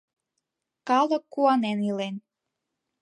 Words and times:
Калык 0.87 1.23
куанен 1.33 1.79
илен. 1.89 2.15